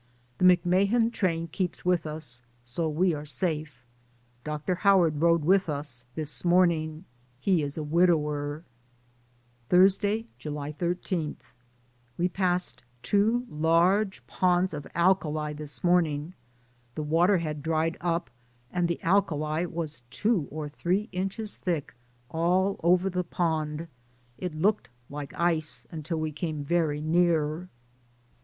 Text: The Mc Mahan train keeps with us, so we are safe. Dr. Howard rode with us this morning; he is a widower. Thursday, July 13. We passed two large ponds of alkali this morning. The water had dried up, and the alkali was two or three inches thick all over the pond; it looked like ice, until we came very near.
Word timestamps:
The 0.39 0.45
Mc 0.45 0.65
Mahan 0.65 1.11
train 1.11 1.47
keeps 1.49 1.85
with 1.85 2.07
us, 2.07 2.41
so 2.63 2.89
we 2.89 3.13
are 3.13 3.23
safe. 3.23 3.85
Dr. 4.43 4.73
Howard 4.81 5.21
rode 5.21 5.45
with 5.45 5.69
us 5.69 6.05
this 6.15 6.43
morning; 6.43 7.05
he 7.39 7.61
is 7.61 7.77
a 7.77 7.83
widower. 7.83 8.63
Thursday, 9.69 10.25
July 10.39 10.71
13. 10.71 11.37
We 12.17 12.27
passed 12.27 12.81
two 13.03 13.45
large 13.47 14.25
ponds 14.25 14.73
of 14.73 14.87
alkali 14.95 15.53
this 15.53 15.83
morning. 15.83 16.33
The 16.95 17.03
water 17.03 17.37
had 17.37 17.61
dried 17.61 17.97
up, 18.01 18.31
and 18.73 18.87
the 18.87 18.99
alkali 19.03 19.65
was 19.67 20.01
two 20.09 20.47
or 20.49 20.67
three 20.67 21.09
inches 21.11 21.57
thick 21.57 21.93
all 22.27 22.79
over 22.81 23.07
the 23.07 23.23
pond; 23.23 23.87
it 24.39 24.55
looked 24.55 24.89
like 25.11 25.31
ice, 25.39 25.85
until 25.91 26.19
we 26.19 26.31
came 26.31 26.63
very 26.63 27.01
near. 27.01 27.69